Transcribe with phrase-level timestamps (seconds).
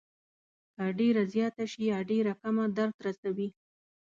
[0.75, 3.49] که ډېره زیاته شي یا ډېره کمه درد رسوي.